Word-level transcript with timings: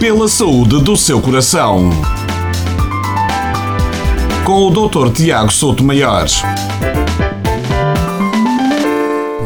Pela 0.00 0.28
saúde 0.28 0.82
do 0.82 0.96
seu 0.96 1.22
coração. 1.22 1.88
Com 4.44 4.66
o 4.66 4.88
Dr. 4.88 5.10
Tiago 5.12 5.50
Souto 5.50 5.82
Maior. 5.82 6.26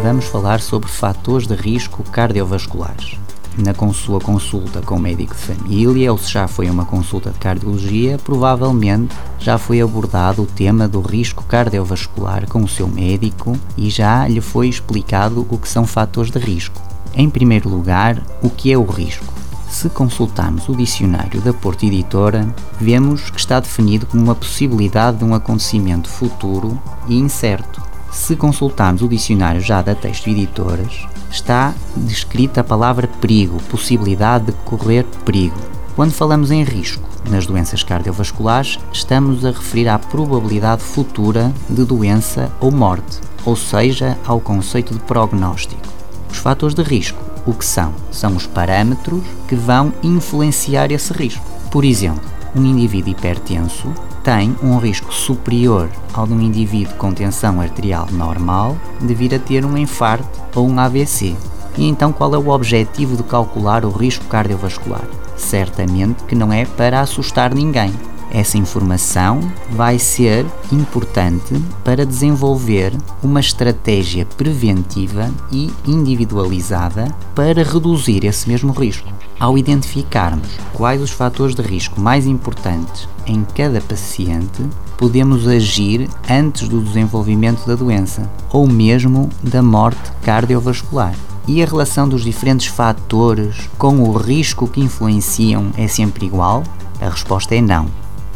Vamos 0.03 0.25
falar 0.25 0.61
sobre 0.61 0.89
fatores 0.89 1.47
de 1.47 1.55
risco 1.55 2.03
cardiovasculares. 2.03 3.17
Na 3.57 3.75
sua 3.93 4.21
consulta 4.21 4.81
com 4.81 4.97
o 4.97 5.01
médico 5.01 5.35
de 5.35 5.41
família 5.41 6.11
ou 6.11 6.19
se 6.19 6.33
já 6.33 6.49
foi 6.49 6.69
uma 6.69 6.85
consulta 6.85 7.31
de 7.31 7.39
cardiologia, 7.39 8.19
provavelmente 8.19 9.15
já 9.39 9.59
foi 9.59 9.81
abordado 9.81 10.43
o 10.43 10.47
tema 10.47 10.89
do 10.89 11.01
risco 11.01 11.45
cardiovascular 11.45 12.49
com 12.49 12.65
o 12.65 12.69
seu 12.69 12.89
médico 12.89 13.57
e 13.77 13.91
já 13.91 14.27
lhe 14.27 14.41
foi 14.41 14.69
explicado 14.69 15.47
o 15.49 15.59
que 15.59 15.69
são 15.69 15.87
fatores 15.87 16.33
de 16.33 16.39
risco. 16.39 16.81
Em 17.15 17.29
primeiro 17.29 17.69
lugar, 17.69 18.21
o 18.43 18.49
que 18.49 18.73
é 18.73 18.79
o 18.79 18.85
risco? 18.85 19.38
Se 19.71 19.89
consultarmos 19.91 20.69
o 20.69 20.75
dicionário 20.75 21.41
da 21.43 21.53
Porto 21.53 21.85
Editora, 21.85 22.53
vemos 22.81 23.31
que 23.31 23.39
está 23.39 23.61
definido 23.61 24.07
como 24.07 24.25
uma 24.25 24.35
possibilidade 24.35 25.19
de 25.19 25.25
um 25.25 25.35
acontecimento 25.35 26.09
futuro 26.09 26.81
e 27.07 27.17
incerto. 27.17 27.81
Se 28.11 28.35
consultarmos 28.35 29.03
o 29.03 29.09
dicionário 29.09 29.61
já 29.61 29.83
da 29.83 29.95
Texto 29.95 30.29
Editoras, 30.29 31.07
está 31.31 31.75
descrita 31.95 32.63
a 32.63 32.65
palavra 32.65 33.07
perigo, 33.07 33.63
possibilidade 33.65 34.47
de 34.47 34.53
correr 34.65 35.05
perigo. 35.25 35.59
Quando 35.95 36.13
falamos 36.13 36.51
em 36.51 36.65
risco 36.65 37.07
nas 37.29 37.47
doenças 37.47 37.83
cardiovasculares, 37.83 38.79
estamos 38.91 39.45
a 39.45 39.51
referir 39.51 39.89
à 39.89 39.99
probabilidade 39.99 40.83
futura 40.83 41.53
de 41.69 41.85
doença 41.85 42.51
ou 42.59 42.73
morte, 42.73 43.21
ou 43.45 43.55
seja, 43.55 44.17
ao 44.27 44.41
conceito 44.41 44.95
de 44.95 45.01
prognóstico. 45.01 45.83
Os 46.31 46.39
fatores 46.39 46.75
de 46.75 46.83
risco 46.83 47.28
o 47.49 47.55
que 47.55 47.65
são? 47.65 47.95
São 48.13 48.37
os 48.37 48.47
parâmetros 48.47 49.23
que 49.49 49.55
vão 49.55 49.93
influenciar 50.03 50.93
esse 50.93 51.15
risco. 51.15 51.43
Por 51.71 51.83
exemplo, 51.83 52.21
um 52.55 52.63
indivíduo 52.63 53.13
hipertenso 53.13 53.91
tem 54.23 54.55
um 54.63 54.77
risco 54.77 55.13
superior 55.13 55.89
ao 56.13 56.27
de 56.27 56.35
um 56.35 56.41
indivíduo 56.43 56.95
com 56.97 57.13
tensão 57.15 57.59
arterial 57.59 58.07
normal 58.13 58.77
de 59.01 59.15
vir 59.15 59.35
a 59.35 59.39
ter 59.39 59.65
um 59.65 59.79
infarto 59.79 60.29
ou 60.55 60.69
um 60.69 60.79
AVC. 60.79 61.35
E 61.79 61.89
então 61.89 62.13
qual 62.13 62.35
é 62.35 62.39
o 62.39 62.51
objetivo 62.51 63.17
de 63.17 63.23
calcular 63.23 63.85
o 63.85 63.91
risco 63.91 64.27
cardiovascular? 64.27 65.05
Certamente 65.35 66.25
que 66.25 66.35
não 66.35 66.53
é 66.53 66.67
para 66.67 67.01
assustar 67.01 67.55
ninguém, 67.55 67.95
essa 68.31 68.59
informação 68.59 69.41
vai 69.71 69.99
ser 69.99 70.45
importante 70.71 71.55
para 71.85 72.05
desenvolver 72.05 72.93
uma 73.23 73.41
estratégia 73.41 74.27
preventiva 74.37 75.31
e 75.51 75.71
individualizada 75.87 77.15
para 77.35 77.63
reduzir 77.63 78.25
esse 78.25 78.49
mesmo 78.49 78.73
risco. 78.73 79.09
Ao 79.41 79.57
identificarmos 79.57 80.49
quais 80.73 81.01
os 81.01 81.11
fatores 81.11 81.55
de 81.55 81.63
risco 81.63 82.01
mais 82.01 82.27
importantes 82.27 83.09
em 83.27 83.45
cada 83.55 83.81
paciente, 83.81 84.67
podemos 84.97 85.47
agir 85.47 86.09
antes 86.29 86.69
do 86.69 86.81
desenvolvimento 86.81 87.65
da 87.65 87.77
doença 87.77 88.29
ou 88.51 88.67
mesmo 88.67 89.31
da 89.43 89.63
morte 89.63 90.11
cardiovascular. 90.23 91.15
E 91.47 91.63
a 91.63 91.67
relação 91.67 92.07
dos 92.07 92.25
diferentes 92.25 92.67
fatores 92.67 93.71
com 93.79 94.01
o 94.01 94.13
risco 94.13 94.69
que 94.69 94.81
influenciam 94.81 95.71
é 95.79 95.87
sempre 95.87 96.27
igual? 96.27 96.63
A 97.01 97.09
resposta 97.09 97.55
é 97.55 97.61
não 97.63 97.87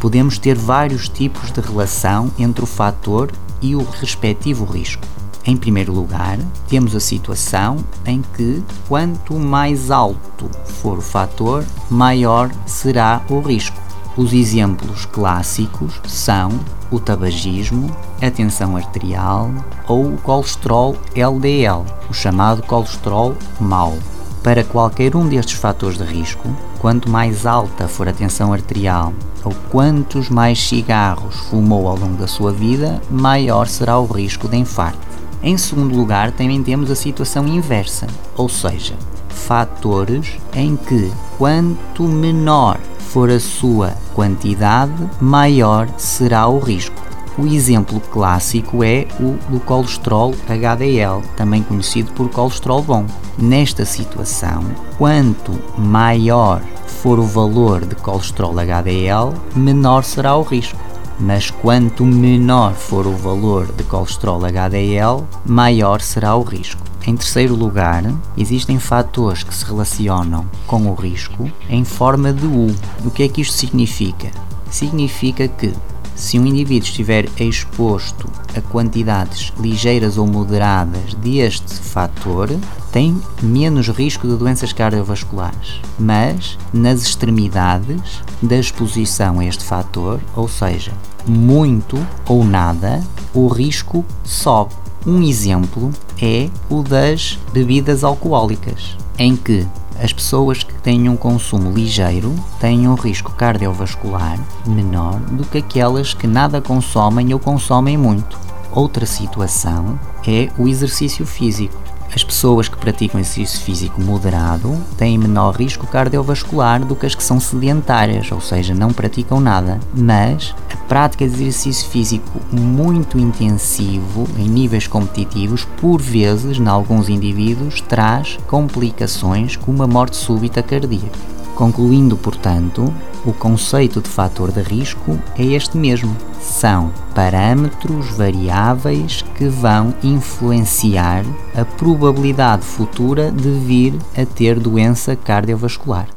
podemos 0.02 0.36
ter 0.36 0.56
vários 0.56 1.08
tipos 1.08 1.52
de 1.52 1.60
relação 1.60 2.28
entre 2.36 2.64
o 2.64 2.66
fator 2.66 3.30
e 3.60 3.76
o 3.76 3.84
respectivo 3.84 4.64
risco. 4.64 5.06
Em 5.46 5.56
primeiro 5.56 5.92
lugar, 5.92 6.40
temos 6.66 6.96
a 6.96 7.00
situação 7.00 7.76
em 8.04 8.20
que 8.34 8.64
quanto 8.88 9.34
mais 9.34 9.92
alto 9.92 10.50
for 10.80 10.98
o 10.98 11.00
fator, 11.00 11.64
maior 11.88 12.50
será 12.66 13.22
o 13.30 13.38
risco. 13.38 13.80
Os 14.16 14.32
exemplos 14.32 15.06
clássicos 15.06 16.00
são 16.08 16.50
o 16.90 16.98
tabagismo, 16.98 17.88
a 18.20 18.28
tensão 18.28 18.76
arterial 18.76 19.52
ou 19.86 20.14
o 20.14 20.18
colesterol 20.18 20.96
LDL, 21.14 21.84
o 22.10 22.12
chamado 22.12 22.60
colesterol 22.64 23.36
mau. 23.60 23.96
Para 24.42 24.64
qualquer 24.64 25.14
um 25.14 25.28
destes 25.28 25.56
fatores 25.56 25.96
de 25.96 26.04
risco, 26.04 26.48
quanto 26.80 27.08
mais 27.08 27.46
alta 27.46 27.86
for 27.86 28.08
a 28.08 28.12
tensão 28.12 28.52
arterial 28.52 29.12
ou 29.44 29.54
quantos 29.70 30.28
mais 30.28 30.60
cigarros 30.60 31.36
fumou 31.48 31.86
ao 31.86 31.96
longo 31.96 32.16
da 32.16 32.26
sua 32.26 32.52
vida, 32.52 33.00
maior 33.08 33.68
será 33.68 33.98
o 33.98 34.06
risco 34.06 34.48
de 34.48 34.56
infarto. 34.56 34.98
Em 35.42 35.56
segundo 35.56 35.96
lugar, 35.96 36.32
também 36.32 36.62
temos 36.62 36.90
a 36.90 36.96
situação 36.96 37.46
inversa, 37.46 38.06
ou 38.36 38.48
seja, 38.48 38.94
fatores 39.28 40.38
em 40.54 40.76
que 40.76 41.12
quanto 41.38 42.02
menor 42.04 42.78
for 42.98 43.30
a 43.30 43.38
sua 43.38 43.94
quantidade, 44.14 44.92
maior 45.20 45.88
será 45.98 46.48
o 46.48 46.58
risco. 46.58 47.11
O 47.38 47.46
exemplo 47.46 47.98
clássico 47.98 48.84
é 48.84 49.06
o 49.18 49.38
do 49.50 49.58
colesterol 49.60 50.34
HDL, 50.46 51.22
também 51.34 51.62
conhecido 51.62 52.12
por 52.12 52.28
colesterol 52.28 52.82
bom. 52.82 53.06
Nesta 53.38 53.86
situação, 53.86 54.62
quanto 54.98 55.52
maior 55.78 56.60
for 56.86 57.18
o 57.18 57.22
valor 57.22 57.86
de 57.86 57.94
colesterol 57.94 58.54
HDL, 58.58 59.32
menor 59.56 60.04
será 60.04 60.36
o 60.36 60.42
risco. 60.42 60.78
Mas 61.18 61.50
quanto 61.50 62.04
menor 62.04 62.74
for 62.74 63.06
o 63.06 63.16
valor 63.16 63.66
de 63.72 63.82
colesterol 63.84 64.44
HDL, 64.44 65.24
maior 65.46 66.02
será 66.02 66.36
o 66.36 66.42
risco. 66.42 66.82
Em 67.06 67.16
terceiro 67.16 67.54
lugar, 67.54 68.04
existem 68.36 68.78
fatores 68.78 69.42
que 69.42 69.54
se 69.54 69.64
relacionam 69.64 70.46
com 70.66 70.86
o 70.86 70.94
risco 70.94 71.50
em 71.68 71.82
forma 71.82 72.32
de 72.32 72.46
U. 72.46 72.74
O 73.04 73.10
que 73.10 73.22
é 73.22 73.28
que 73.28 73.40
isto 73.40 73.54
significa? 73.54 74.30
Significa 74.70 75.48
que 75.48 75.74
se 76.14 76.38
um 76.38 76.46
indivíduo 76.46 76.88
estiver 76.88 77.28
exposto 77.38 78.28
a 78.56 78.60
quantidades 78.60 79.52
ligeiras 79.58 80.18
ou 80.18 80.26
moderadas 80.26 81.14
deste 81.14 81.74
fator, 81.74 82.48
tem 82.90 83.20
menos 83.42 83.88
risco 83.88 84.28
de 84.28 84.36
doenças 84.36 84.72
cardiovasculares, 84.72 85.80
mas 85.98 86.58
nas 86.72 87.02
extremidades 87.02 88.22
da 88.42 88.56
exposição 88.56 89.40
a 89.40 89.44
este 89.44 89.64
fator, 89.64 90.20
ou 90.36 90.48
seja, 90.48 90.92
muito 91.26 91.98
ou 92.28 92.44
nada, 92.44 93.02
o 93.32 93.48
risco 93.48 94.04
sobe. 94.24 94.74
Um 95.06 95.22
exemplo 95.22 95.90
é 96.20 96.48
o 96.70 96.82
das 96.82 97.38
bebidas 97.52 98.04
alcoólicas, 98.04 98.96
em 99.18 99.34
que 99.34 99.66
as 100.02 100.12
pessoas 100.12 100.64
que 100.64 100.74
têm 100.74 101.08
um 101.08 101.16
consumo 101.16 101.70
ligeiro 101.70 102.34
têm 102.58 102.88
um 102.88 102.94
risco 102.94 103.32
cardiovascular 103.32 104.36
menor 104.66 105.20
do 105.20 105.44
que 105.44 105.58
aquelas 105.58 106.12
que 106.12 106.26
nada 106.26 106.60
consomem 106.60 107.32
ou 107.32 107.38
consomem 107.38 107.96
muito. 107.96 108.36
Outra 108.72 109.06
situação 109.06 110.00
é 110.26 110.48
o 110.58 110.66
exercício 110.66 111.24
físico. 111.24 111.91
As 112.14 112.22
pessoas 112.22 112.68
que 112.68 112.76
praticam 112.76 113.18
exercício 113.18 113.60
físico 113.60 113.98
moderado 114.02 114.76
têm 114.98 115.16
menor 115.16 115.56
risco 115.56 115.86
cardiovascular 115.86 116.84
do 116.84 116.94
que 116.94 117.06
as 117.06 117.14
que 117.14 117.22
são 117.22 117.40
sedentárias, 117.40 118.30
ou 118.30 118.40
seja, 118.40 118.74
não 118.74 118.92
praticam 118.92 119.40
nada. 119.40 119.80
Mas 119.94 120.54
a 120.70 120.76
prática 120.76 121.26
de 121.26 121.32
exercício 121.32 121.88
físico 121.88 122.38
muito 122.52 123.18
intensivo, 123.18 124.28
em 124.36 124.46
níveis 124.46 124.86
competitivos, 124.86 125.64
por 125.80 126.02
vezes, 126.02 126.58
em 126.58 126.68
alguns 126.68 127.08
indivíduos, 127.08 127.80
traz 127.80 128.38
complicações 128.46 129.56
como 129.56 129.82
a 129.82 129.86
morte 129.86 130.16
súbita 130.16 130.62
cardíaca. 130.62 131.18
Concluindo, 131.54 132.16
portanto, 132.18 132.92
o 133.24 133.32
conceito 133.32 134.00
de 134.00 134.08
fator 134.08 134.50
de 134.50 134.60
risco 134.62 135.18
é 135.38 135.44
este 135.44 135.76
mesmo. 135.76 136.16
São 136.40 136.92
parâmetros 137.14 138.10
variáveis 138.16 139.24
que 139.36 139.46
vão 139.46 139.94
influenciar 140.02 141.24
a 141.54 141.64
probabilidade 141.64 142.64
futura 142.64 143.30
de 143.30 143.50
vir 143.50 143.94
a 144.16 144.24
ter 144.24 144.58
doença 144.58 145.14
cardiovascular. 145.14 146.08